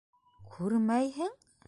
[0.55, 1.37] —Күрмәйһе-ең?